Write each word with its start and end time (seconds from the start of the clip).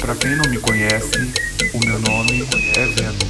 Para 0.00 0.14
quem 0.16 0.34
não 0.36 0.50
me 0.50 0.58
conhece, 0.58 1.32
o 1.74 1.80
meu 1.84 1.98
nome 1.98 2.48
é 2.74 2.86
Vênus. 2.86 3.27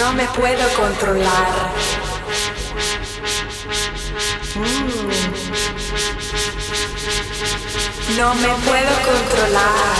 No 0.00 0.12
me 0.14 0.24
puedo 0.28 0.66
controlar. 0.76 1.52
Mm. 4.54 5.00
No 8.16 8.34
me 8.36 8.48
puedo 8.48 8.92
controlar. 9.10 9.98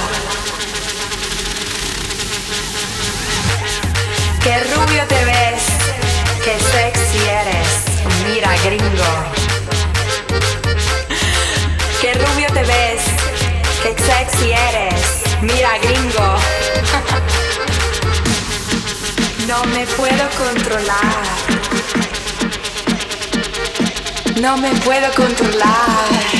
Qué 4.42 4.58
rubio 4.74 5.06
te 5.06 5.24
ves, 5.26 5.64
qué 6.44 6.58
sexy 6.72 7.18
eres, 7.42 7.68
mira 8.26 8.56
gringo. 8.64 9.12
Qué 12.00 12.14
rubio 12.14 12.48
te 12.54 12.62
ves, 12.62 13.02
qué 13.82 13.94
sexy 14.02 14.52
eres, 14.52 15.02
mira 15.42 15.76
gringo. 15.76 16.38
No 19.50 19.64
me 19.64 19.84
puedo 19.84 20.30
controlar. 20.38 21.24
No 24.40 24.56
me 24.58 24.70
puedo 24.76 25.12
controlar. 25.16 26.39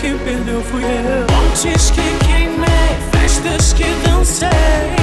kim 0.00 0.18
bilir 0.26 0.62
bu 0.72 0.80
yer 0.80 1.22
Onun 1.22 1.54
çeşkin 1.62 2.18
kime 2.26 2.80
Fəşdə 3.12 3.58
skidin 3.62 4.24
sey 4.24 5.01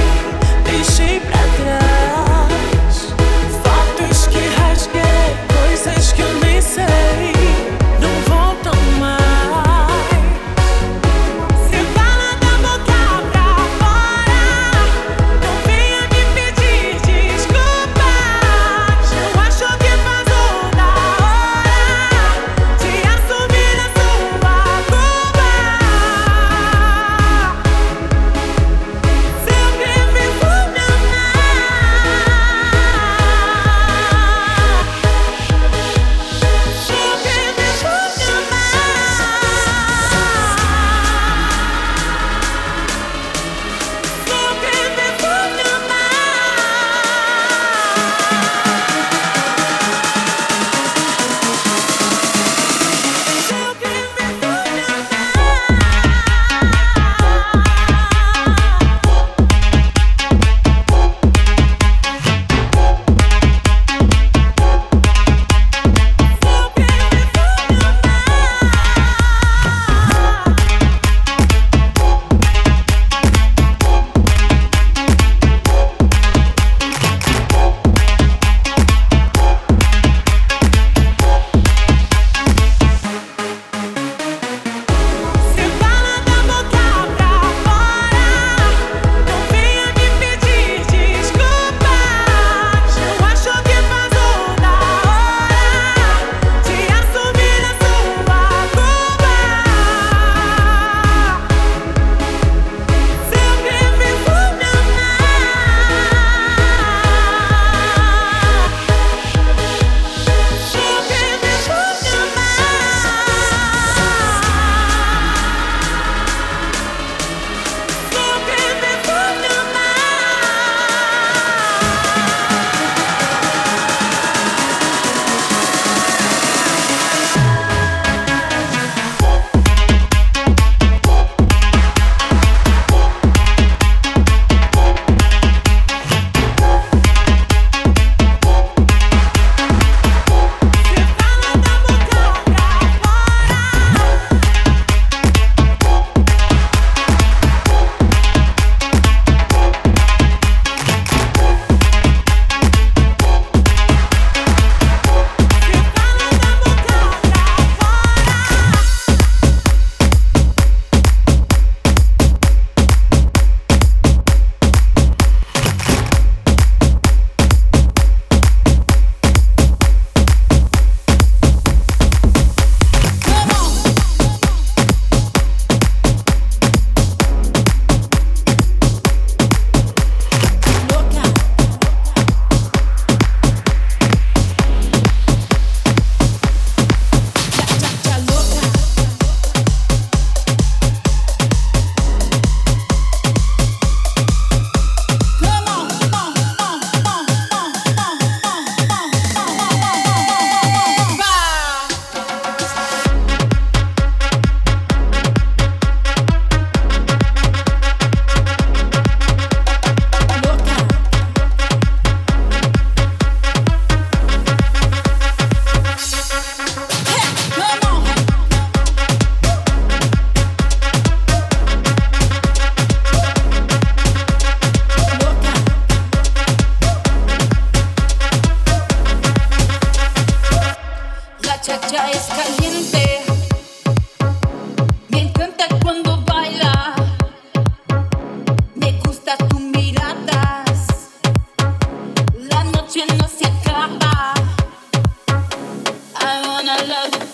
love. 246.86 247.29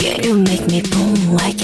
Yeah, 0.00 0.20
you 0.22 0.38
make 0.38 0.66
me 0.68 0.82
boom 0.82 1.34
like 1.34 1.55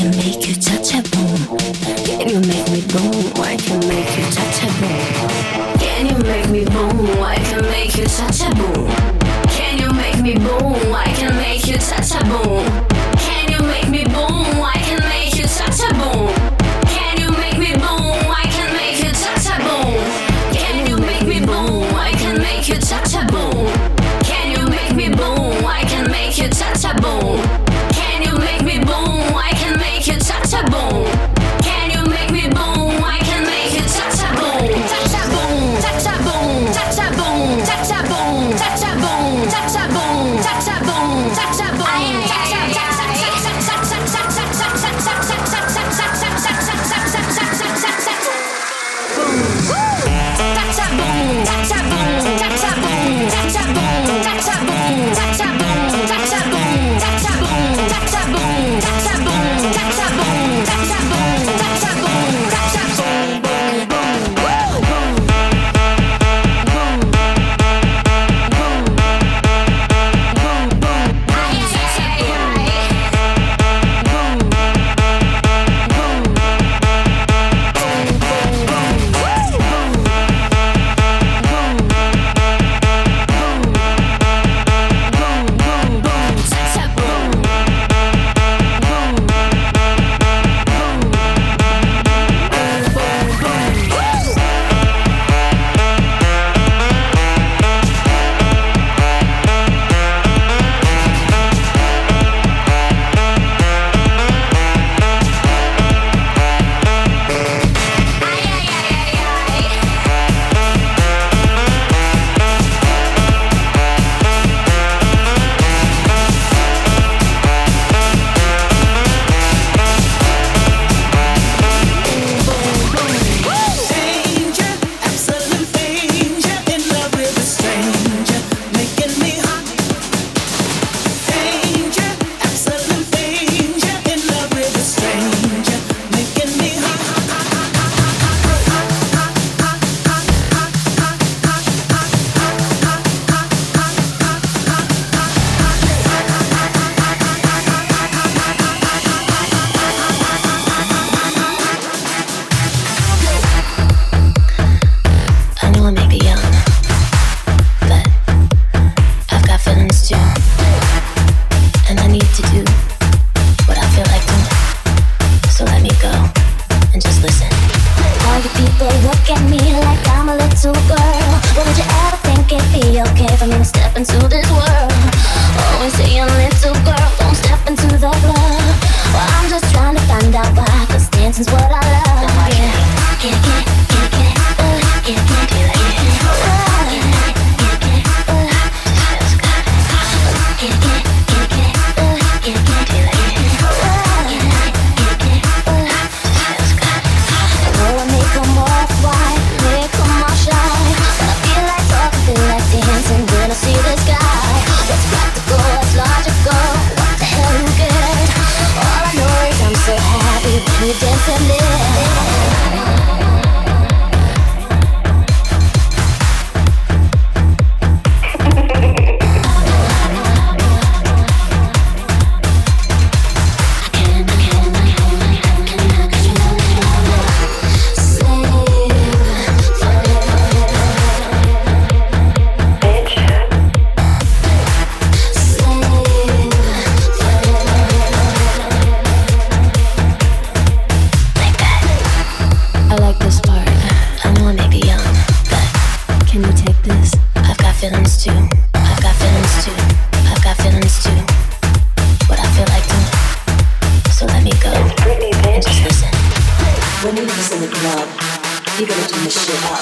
he 258.83 258.89
gonna 258.89 259.07
turn 259.07 259.23
this 259.23 259.47
shit 259.47 259.63
up. 259.71 259.79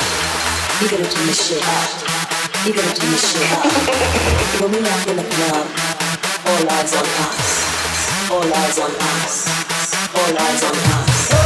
He 0.79 0.87
gonna 0.87 1.09
turn 1.09 1.27
this 1.27 1.49
shit 1.49 1.65
up. 1.65 1.89
He 2.67 2.71
gonna 2.71 2.93
turn 2.93 3.11
this 3.11 3.33
shit 3.33 3.51
up. 3.51 3.65
When 4.61 4.73
we 4.73 4.79
walk 4.83 5.07
in 5.09 5.17
the 5.17 5.25
club, 5.25 5.67
all 6.45 6.69
eyes 6.69 6.95
on 6.95 7.07
us. 7.25 8.31
All 8.31 8.45
eyes 8.45 8.79
on 8.79 8.91
us. 8.91 9.49
All 10.15 10.39
eyes 10.39 10.65
on 10.65 10.77
us. 10.77 11.40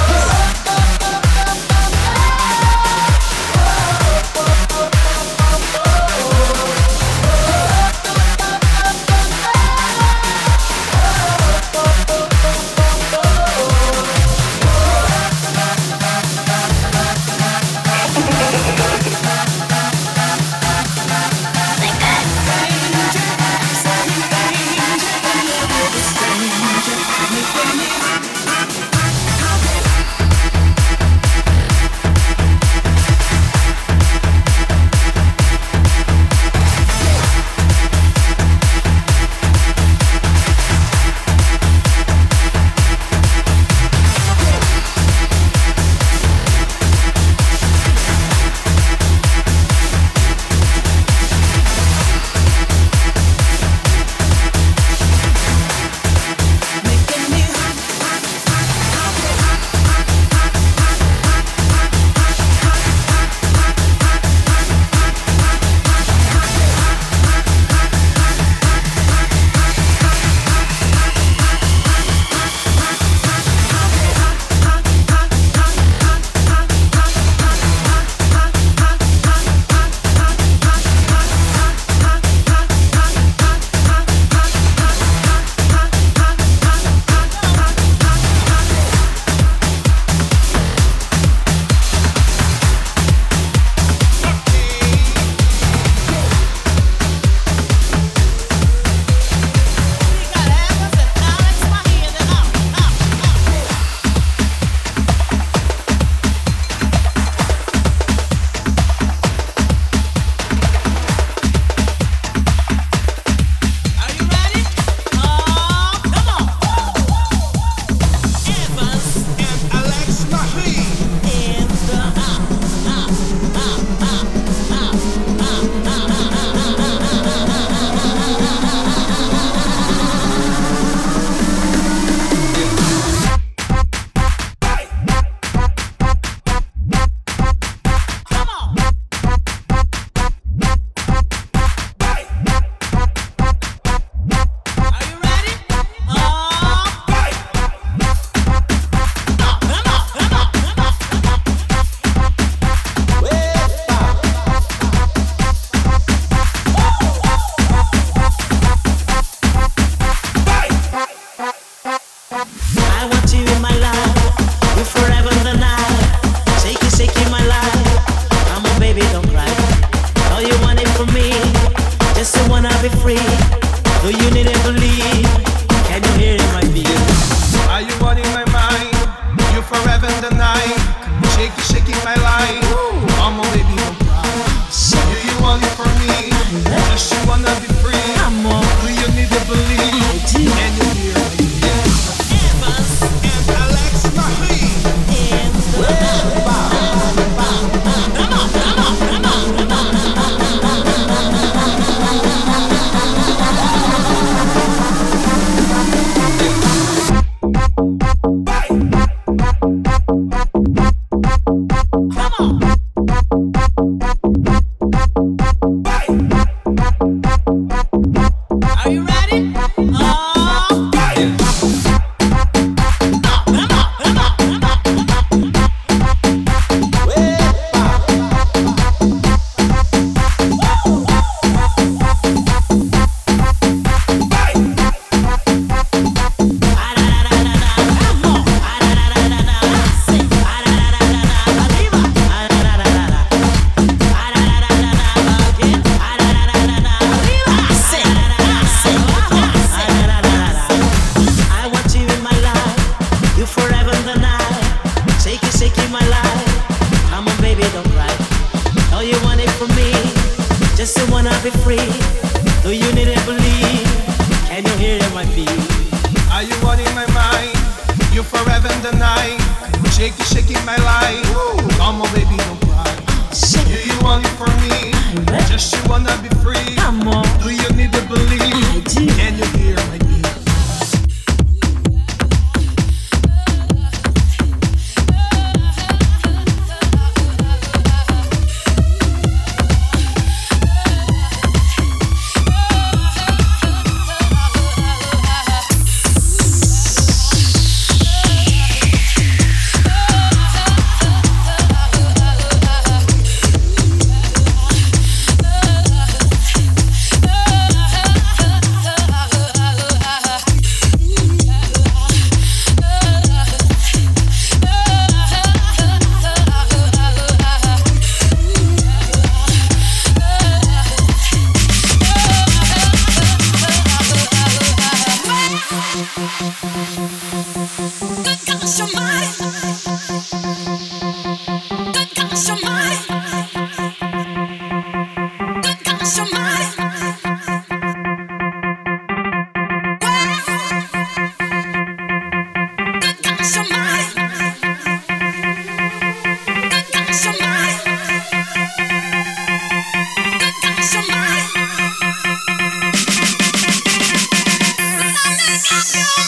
Cause 355.74 355.96
you're 355.96 356.24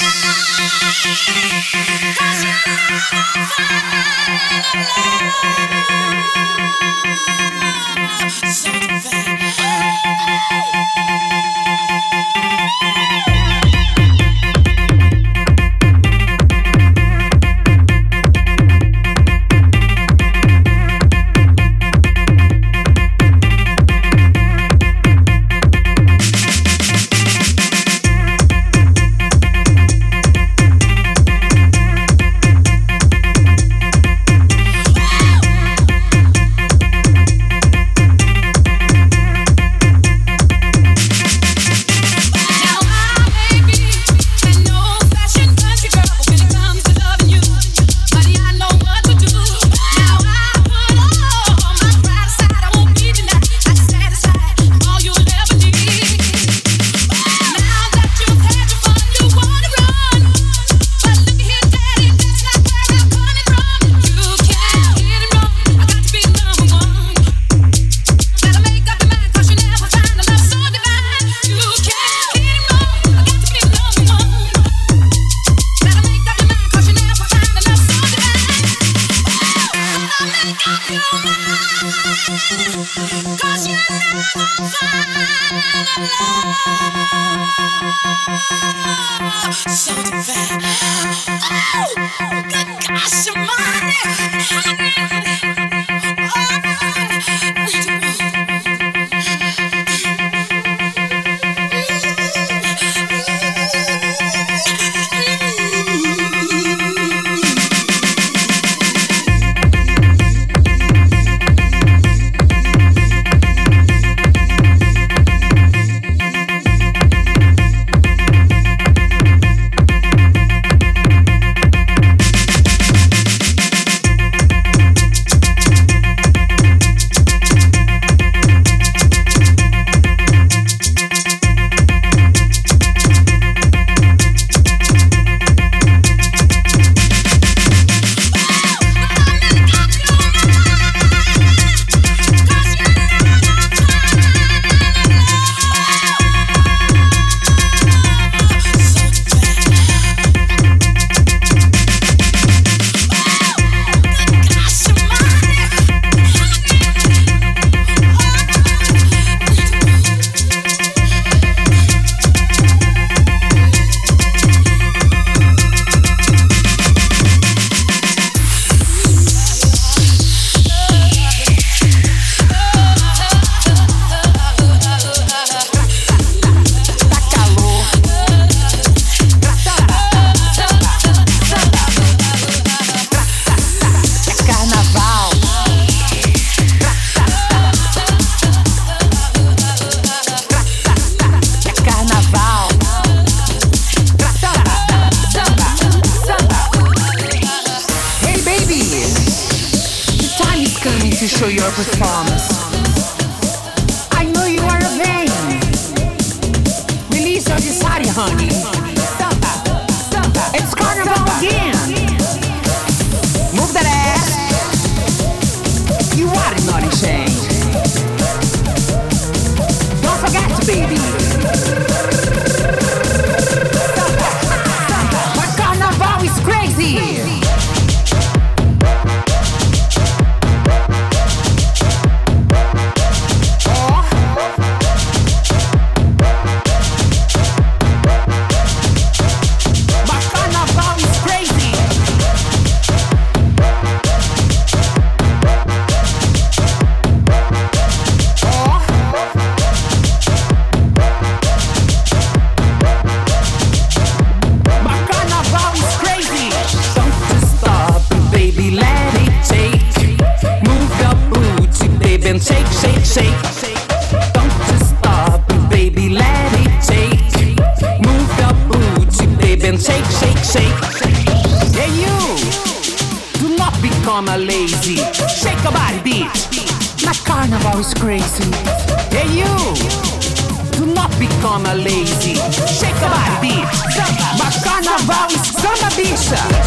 carnaval 285.06 285.30
samba 285.44 285.88
bicha. 285.96 286.65